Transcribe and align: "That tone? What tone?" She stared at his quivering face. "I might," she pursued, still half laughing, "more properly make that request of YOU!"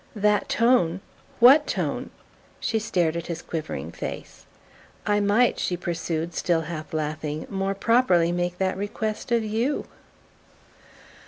"That 0.15 0.49
tone? 0.49 0.99
What 1.39 1.67
tone?" 1.67 2.09
She 2.59 2.79
stared 2.79 3.15
at 3.15 3.27
his 3.27 3.43
quivering 3.43 3.91
face. 3.91 4.47
"I 5.05 5.19
might," 5.19 5.59
she 5.59 5.77
pursued, 5.77 6.33
still 6.33 6.61
half 6.61 6.91
laughing, 6.91 7.45
"more 7.51 7.75
properly 7.75 8.31
make 8.31 8.57
that 8.57 8.77
request 8.77 9.31
of 9.31 9.43
YOU!" 9.43 9.85